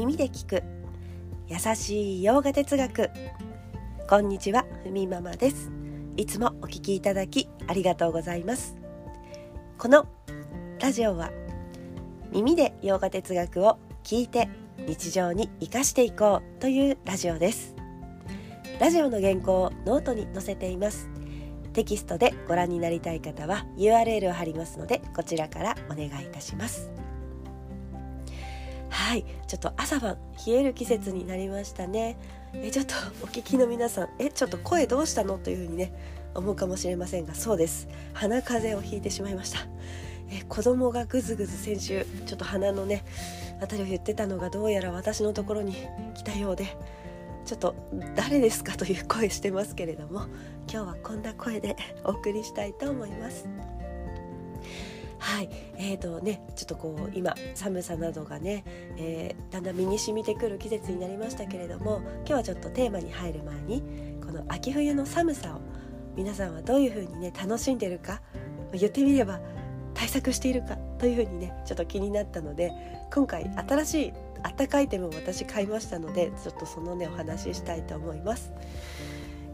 [0.00, 0.62] 耳で聞く。
[1.46, 3.10] 優しいヨガ哲学。
[4.08, 5.70] こんにちはふみママです。
[6.16, 8.78] いつもお聞きいただきありがとうございます。
[9.76, 10.06] この
[10.80, 11.30] ラジオは
[12.32, 14.48] 耳でヨガ哲学を聞いて
[14.86, 17.74] 日常に生かしていこうというラジオです。
[18.78, 21.10] ラジオの原稿をノートに載せています。
[21.74, 26.90] テキストでご覧になりたい方は URL を貼りますのでこちらからお願いいたします。
[29.10, 32.16] はいちょっと朝晩冷える季節になりましたね。
[32.54, 35.36] えちょっとお聞きの皆さんえちょっと声どうしたの？
[35.36, 35.92] というふうにね
[36.32, 37.88] 思うかもしれませんがそうです。
[38.12, 39.66] 鼻風邪をひいてしまいました。
[40.30, 43.02] え子供がぐずぐず先週ちょっと鼻のね
[43.60, 45.74] あたりを言ってたのがどうやら私のところに
[46.14, 46.76] 来たようで
[47.46, 47.74] ちょっと
[48.14, 48.76] 誰ですか？
[48.76, 50.26] という声してますけれども
[50.72, 53.48] 今日はこんな声でお送りしたいと思います。
[55.20, 55.50] はい。
[55.76, 58.64] えーとね、ちょっとこう今寒さなどがね、
[58.96, 63.82] えー、だんだん身に染みてくる季節になりましたけれども今日はちょっとテーマに入る前に
[64.24, 65.60] この秋冬の寒さを
[66.16, 68.22] 皆さんはどういうふうにね楽しんでるか
[68.72, 69.40] 言ってみれば
[69.94, 72.72] 対策しているかというふうにねちょっと気になったので
[73.12, 74.12] 今回新しい
[74.42, 78.52] あったかいテーマを私買いましたのでちょっとそのねお話ししたいと思います、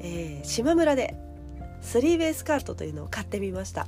[0.00, 1.16] えー、島村で
[1.80, 3.86] スリーベースカートというのを買ってみました。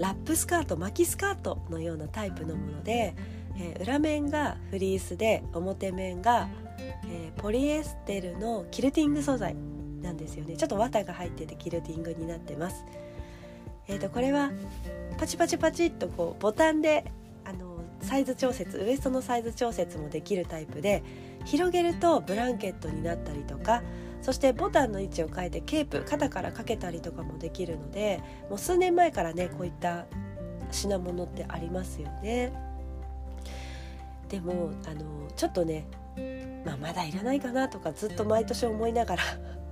[0.00, 3.14] ラップスカート巻きスカートのようなタイプのもので、
[3.56, 6.48] えー、裏面がフリースで表面が、
[7.06, 9.54] えー、ポリエステルのキルティング素材
[10.00, 10.56] なんですよね。
[10.56, 12.82] ちょっと綿が入っててキルティングになってます。
[13.88, 14.50] えーと、これは
[15.18, 17.04] パチパチパチっとこうボタンで
[17.44, 21.02] あのサイズ調節ウエストのサイズ調節もできるタイプで
[21.44, 23.82] 広げるとブランケットになったりとか
[24.22, 30.06] そしてボタンの位置を変えてケープ肩からかけたりとかもできるのでもう数年前からねこういった
[30.70, 32.52] 品物ってありますよね。
[34.28, 35.86] でもあのちょっとね、
[36.64, 39.22] まあ、まだいらないかなとかずっと毎年思いながら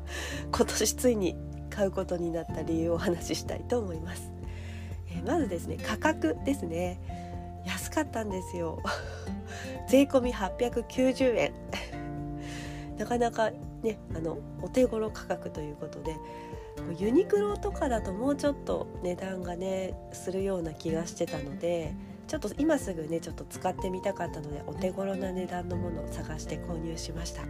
[0.51, 1.37] 今年ついに
[1.71, 4.33] 買うことになった理由をお話ししたいと思います。
[5.11, 6.99] えまずですね価格ですね
[7.65, 8.83] 安かったんですよ
[9.89, 11.53] 税込890円
[12.99, 13.51] なかなか
[13.83, 16.17] ねあのお手頃価格ということで
[16.99, 21.95] ユニクロとかだともうちょっと値段がねするような気がしてたので
[22.29, 27.43] ちょっと今すぐねちょっと使ってみたかったのでお手頃な値段のものを探して購入しました。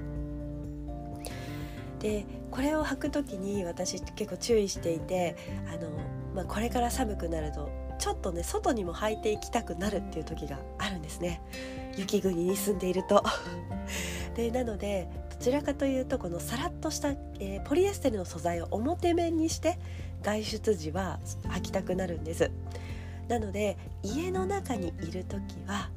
[1.98, 5.36] でこれを履く時に私結構注意していて
[5.66, 5.90] あの、
[6.32, 7.68] まあ、これから寒くなると
[7.98, 11.42] ちょっとね外にも履いていきたくなるっていう時があるんですね。
[11.96, 13.24] 雪国に住んでいると。
[14.36, 15.08] でなので
[15.40, 17.10] ちらかというとこのさらっとした、
[17.40, 19.78] えー、ポリエステルの素材を表面にして
[20.22, 22.50] 外出時は履きたくなるんです
[23.28, 25.90] なので家の中にいる時は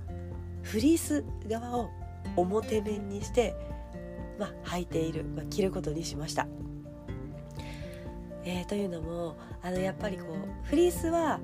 [0.64, 1.90] フリース側を
[2.36, 3.56] 表面にして、
[4.40, 6.48] まあ、履いている、まあ、着ることにしました。
[8.44, 11.42] えー、というのもあのやっぱりこうフリースはあの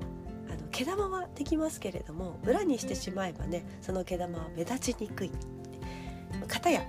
[0.70, 5.30] 毛玉はできますけれども裏にしてしまえばねその毛玉は目立ちにくい。
[6.48, 6.82] 片や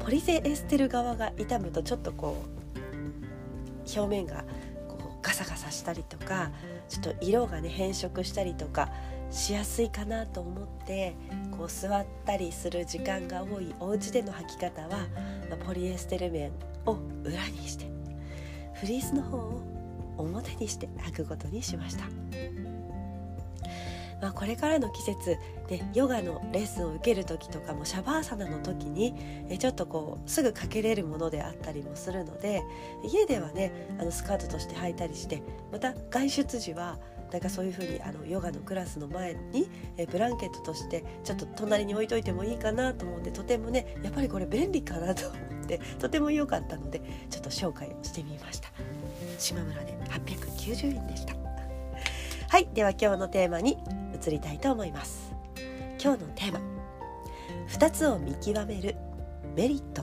[0.00, 4.44] ポリエステル側が傷むとちょっとこう表面が
[4.88, 6.50] こうガサガサしたりとか
[6.88, 8.90] ちょっと色がね変色したりとか
[9.30, 11.14] しやすいかなと思って
[11.56, 15.06] こう座ったりする時間が多いお家での履き方は、
[15.66, 16.52] ポリエステル面
[16.86, 17.86] を裏にして
[18.74, 19.60] フリースの方を
[20.16, 22.04] 表にして履くことにしました。
[24.20, 29.14] まあ、これからの季節でヨガのレッスンを受ける時とかもシャバーサナの時に
[29.58, 32.62] ちょっとこうすぐかけれるものであったりもするので
[33.04, 36.98] 家ではねあのスカートとして履いたりしてまた外出時は
[37.30, 39.68] なんかそういう風にあのヨガのクラスの前に
[39.98, 48.70] えブランケットとしてちょっと隣に置いといてもいいかなと思ってとてもねやっぱりこれ便利かなと思ってとても良かったのでちょっと紹介をしてみました。
[49.38, 51.34] 島村で890円でした。
[52.48, 53.76] はいでは今日のテーマに
[54.20, 55.32] 移りたいと思います。
[56.02, 56.60] 今日のテーマ。
[57.68, 58.96] 2つを見極める。
[59.56, 60.02] メリット。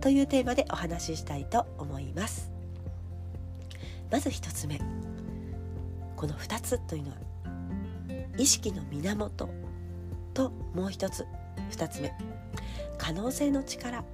[0.00, 2.50] というテーマでお話ししたいと思います。
[4.10, 4.78] まず1つ目。
[6.16, 7.16] この2つというのは
[8.38, 9.48] 意識の源。
[10.32, 11.26] ともう一つ。
[11.72, 12.12] 2つ目。
[12.98, 14.04] 可能性の力。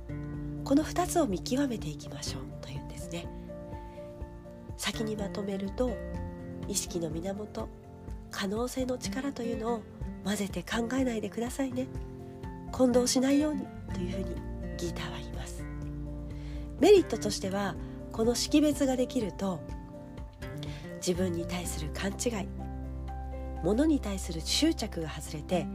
[0.64, 2.42] この2つを見極めていきましょう。
[2.60, 3.26] というんですね。
[4.76, 5.90] 先にまとめると
[6.68, 7.68] 意識の源。
[8.36, 9.82] 可能性の力というのを
[10.22, 11.86] 混ぜて考えないでくださいね。
[12.70, 14.24] 混同しないようにというふうに
[14.76, 15.64] ギーターは言います。
[16.78, 17.74] メリットとしては
[18.12, 19.58] この識別ができると
[20.96, 22.48] 自分に対する勘違い
[23.64, 25.66] 物に対する執着が外れて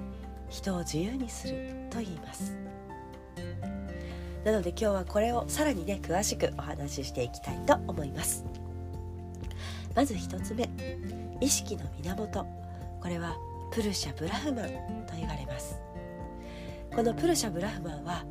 [0.48, 2.56] 人を自由にすると言います。
[4.46, 8.46] なので今日はこれをさらにね詳しくお話ししていきたいと思います。
[9.96, 10.70] まず1つ目。
[11.40, 12.46] 意識の源。
[13.02, 13.36] これは
[13.72, 14.66] プルシャ・ブラフマン
[15.08, 15.80] と言われます。
[16.94, 18.26] このプルシャ・ブラフマンは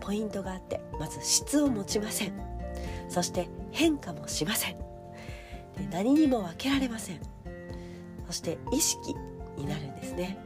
[0.00, 2.32] ポイントがあってまず質を持ちません。
[3.08, 4.78] そして変化もしません。
[4.78, 4.84] で
[5.90, 7.20] 何にも分けられません。
[8.26, 9.14] そして意識
[9.56, 10.38] になるんですね。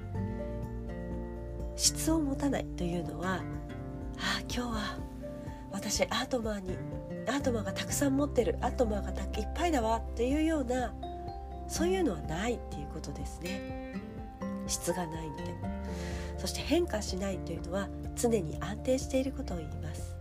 [1.76, 3.42] 質を持たないというのは
[4.18, 4.98] ああ今日は
[5.84, 6.78] 私アートマーに
[7.28, 10.94] アートマーがたくさん持ってるアートマーがいっぱいだわっていうような
[11.68, 13.94] そういうのはないっていうことですね。
[14.66, 15.44] 質がないので
[16.38, 20.16] そして変化しないというのは常に安定していることを言います。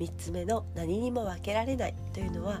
[0.00, 2.60] 3つ目の何にも分けられないというのは、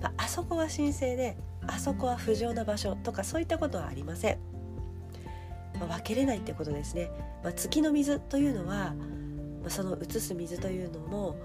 [0.00, 1.36] まあ、あそこは神聖で
[1.66, 4.38] あそこは不浄な場所とかそういったことはありません、
[5.78, 7.10] まあ、分けれないってことですね、
[7.42, 8.94] まあ、月の水というのは、
[9.64, 11.36] まあ、その移す水というのも、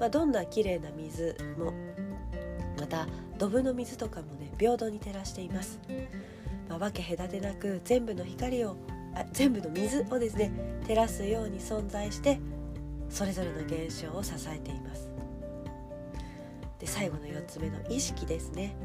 [0.00, 1.72] まあ、どんな綺麗な水も
[2.78, 3.06] また
[3.38, 5.78] ドブの水とかもね平等に照らしています、
[6.68, 8.76] まあ、分け隔てなく全部の光を
[9.14, 10.50] あ全部の水をですね
[10.86, 12.40] 照らすように存在して
[13.08, 15.08] それぞれの現象を支えています。
[16.78, 18.76] で最後の4つ目の意識ですね。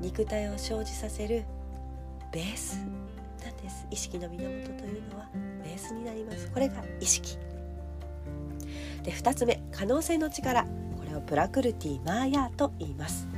[0.00, 1.44] 肉体を生じさせる
[2.32, 2.76] ベース
[3.44, 3.86] なんです。
[3.90, 5.28] 意識の源というのは
[5.64, 6.48] ベースになります。
[6.52, 7.36] これが意識。
[9.02, 10.64] で2つ目可能性の力。
[10.64, 10.68] こ
[11.08, 13.28] れをプラクルティマーヤーと言います。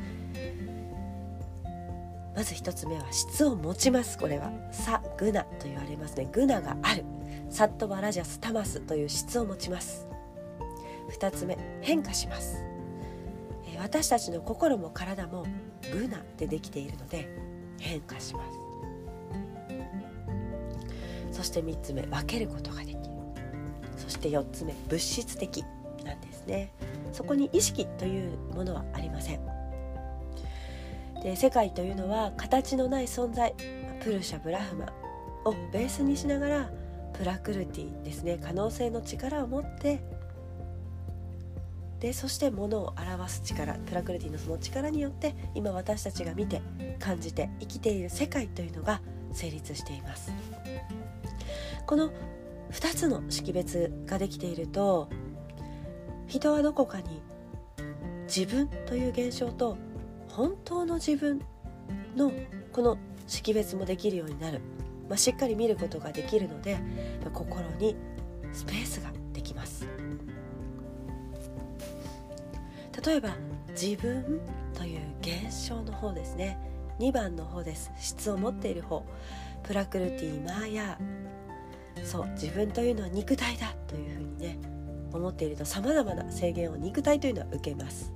[2.37, 4.19] まず1つ目は質を持ちます。
[4.19, 6.28] これはサグナと言われますね。
[6.32, 7.05] グナがある。
[7.49, 10.08] サットバラジャスタマスという質を持ちます。
[11.19, 12.64] 2つ目変化します。
[13.78, 15.44] 私たちの心も体も
[15.93, 17.28] グナでできているので
[17.78, 18.58] 変化します。
[21.31, 22.94] そして3つ目分けることができる。
[24.04, 25.64] そして4つ目物質的
[26.04, 26.72] なんですね。
[27.12, 29.40] そこに意識というものはありません。
[31.22, 33.54] で世界というのは形のない存在
[34.02, 34.92] プルシャ・ブラフマ
[35.46, 36.70] をベースにしながら
[37.14, 40.02] プラクルティですね可能性の力を持って
[42.00, 46.60] でそして物を表す力プラクルティのその力によって今私たちが見て
[46.98, 49.00] 感じて生きている世界というのが
[49.32, 50.30] 成立しています。
[51.86, 52.10] この
[52.74, 55.08] 2つの識別ができていると
[56.26, 57.22] 人はどこかに
[58.26, 59.78] 自分という現象と
[60.28, 61.40] 本当の自分
[62.16, 62.32] の
[62.72, 64.60] この識別もできるようになる、
[65.08, 66.78] まあ、しっかり見ることができるので
[67.32, 67.96] 心に
[68.52, 69.86] スペースができます。
[73.04, 73.36] 例えば
[73.70, 74.40] 自分
[74.72, 76.58] という現象の方ですね。
[76.98, 77.92] 2番の方です。
[77.98, 79.04] 質を持っている方。
[79.62, 81.13] プラクルティマーヤー
[82.04, 84.58] そう自分というのは肉体だというふうにね
[85.12, 88.12] 思っているとさまざまな制限を肉体というのは受けます。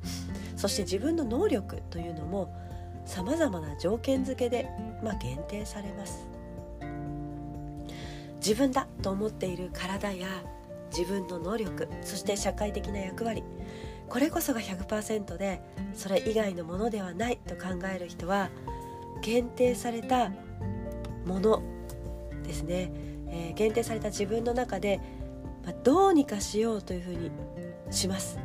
[0.56, 2.54] そして自分の能力というのも
[3.04, 4.68] さまざまな条件付けで、
[5.02, 6.26] まあ、限定されます。
[8.36, 10.28] 自分だと思っている体や
[10.90, 13.42] 自分の能力そして社会的な役割
[14.08, 15.62] これこそが100%で
[15.94, 18.50] それ以外のものではないと考える人は
[19.22, 20.30] 限定された
[21.24, 21.62] もの
[22.44, 22.92] ですね、
[23.34, 25.00] えー、限定された自分の中で、
[25.64, 27.30] まあ、どうにかしようというふうに
[27.90, 28.38] します。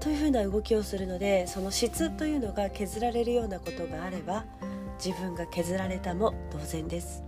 [0.00, 4.44] というふうな動きをするのでその質というのが削られるようなことがあれば
[5.04, 7.24] 自分が削られたも同然です、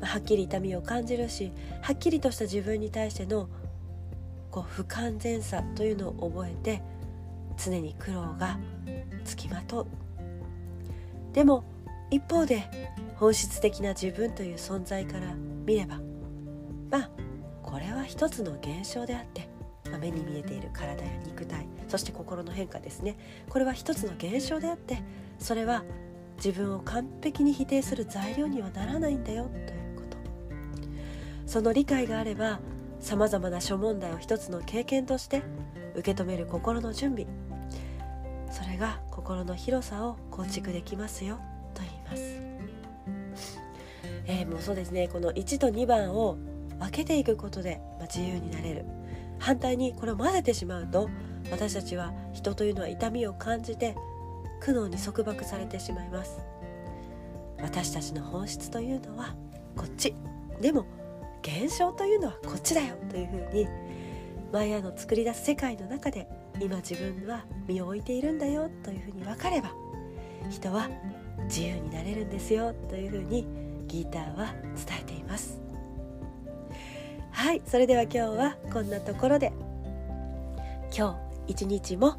[0.00, 3.48] まあ、はっきり痛みを感じるしはっきりとした自分に対しての
[4.50, 6.82] こう不完全さというのを覚えて
[7.56, 8.58] 常に苦労が
[9.24, 9.86] つきまとう。
[11.34, 11.64] でも
[12.10, 12.64] 一方で
[13.16, 15.34] 本質的な自分という存在から
[15.66, 16.00] 見れば
[16.90, 17.10] まあ
[17.62, 19.48] これは一つの現象であって
[19.90, 23.16] ま目に見えている体や肉体そして心の変化ですね。
[23.48, 25.02] これは一つの現象であって
[25.38, 25.84] それは
[26.36, 30.16] 自分を完璧に否定する材料にはならないんだよということ。
[31.46, 32.60] その理解があれば
[33.00, 35.42] さまざまな諸問題を一つの経験として
[35.94, 37.26] 受け止める心の準備。
[38.50, 41.38] それが心の広さを構築できますよ、
[44.28, 45.08] えー、もうそうですね。
[45.08, 46.36] この1と2番を
[46.78, 48.84] 分けていくことで、ま、自由になれる。
[49.40, 51.08] 反対にこれを混ぜてしまうと
[51.50, 53.94] 私たちは人というのは痛みを感じて
[54.60, 56.38] 苦悩に束縛されてしまいます。
[57.60, 59.34] 私たちの本質というのは
[59.74, 60.14] こっち。
[60.60, 60.86] でも
[61.42, 63.66] 現象というのはこっちだよというふうに
[64.52, 66.28] マヤの作り出す世界の中で
[66.60, 69.72] 今自分は身を置いているんだよというふうに分かれば
[70.50, 70.88] 人は
[71.44, 73.46] 自由になれるんですよというふうに
[73.88, 74.54] ギターは
[74.86, 75.60] 伝えています。
[77.32, 79.52] はいそれでは今日はこんなところで。
[80.96, 82.16] 今日一日も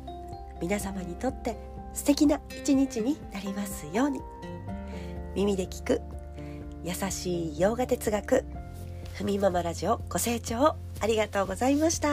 [0.61, 1.55] 皆様にとって
[1.93, 4.19] 素敵な一日になりますように。
[5.35, 6.01] 耳で聞く
[6.83, 8.45] 優しい洋画哲学
[9.13, 12.09] ふみママラジオご清聴ありがとうございました。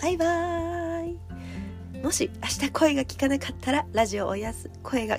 [0.00, 2.02] バイバーイ。
[2.02, 5.18] もし明日声が聞かなかったらラジオおやす声が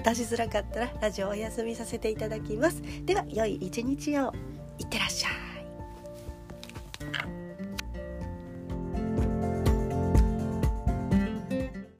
[0.00, 2.82] 出しづらかったらラジオお休みさせていただきます。
[3.04, 4.32] では良い一日を。
[4.78, 5.49] いってらっしゃい。